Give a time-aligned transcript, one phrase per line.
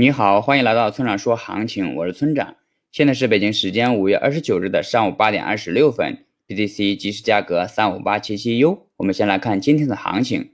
[0.00, 2.54] 你好，欢迎来到村长说行情，我是村长。
[2.92, 8.86] 现在是北京时间五月二十九日的上午八点二十六分，BTC 即时价格三五八七七 U。
[8.98, 10.52] 我们先来看今天的行情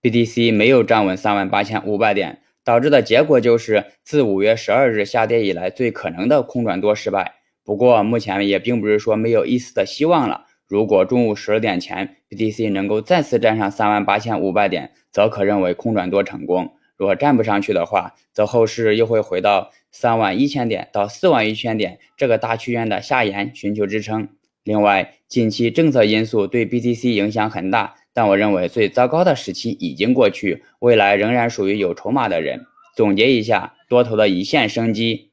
[0.00, 7.34] ，BTC 没有站稳三万八千五百点，导致的结果就是自五月十二日下跌以来最可能的空转多失败。
[7.64, 10.44] 不过目前也并不是说没有一丝的希望了。
[10.68, 16.75] 如果中午十二点前 BTC 能够再次站上三万八千五百点，则可认为空转多成功。
[16.96, 24.28] 如果站不上去的话，则后市又会回到三万一千点到四万一千点这个大区间的下沿寻求支撑。
[24.64, 32.66] 另外，近期政策因素对 BTC 影响很大，但我认为最糟糕的时期已经过去，未来仍然属于有筹码的人。
[32.96, 35.30] 总结一下，多头的一线生机。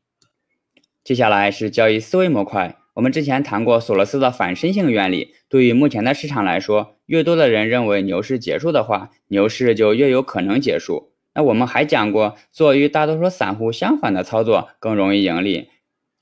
[1.03, 2.75] 接下来是交易思维模块。
[2.95, 11.12] 我们之前谈过索罗斯的反身性原理，对于目前的市场来说，越多的人认为牛市结束的话，牛市就越有可能结束。
[11.35, 15.69] 那我们还讲过，做与大多数散户相反的操作更容易盈利。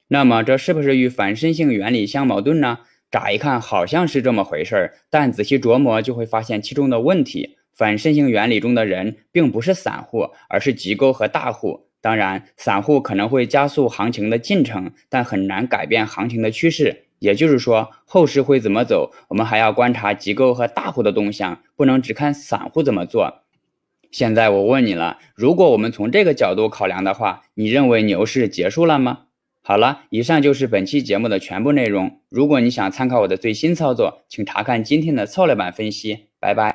[0.08, 2.80] 那么这是不是与反身性原理相矛盾呢？
[3.10, 7.58] 乍一看好像是这么回事儿，但仔细琢磨就会发现其中的问题。
[7.74, 11.88] 反身性原理中的人并不是散户，而是机构和大户。
[12.00, 17.06] 当然，散户可能会加速行情的进程，但很难改变行情的趋势。
[17.20, 23.41] 也就是说，后市会怎么走，我们还要观察机构和大户的动向，不能只看散户怎么做。
[24.12, 29.20] 现在我问你了，如果我们从这个角度考量的话，你认为牛市结束了吗？
[29.64, 32.20] 好了，以上就是本期节目的全部内容。
[32.30, 36.28] 如果你想参考我的最新操作，请查看今天的策略版分析。
[36.40, 36.70] 拜拜。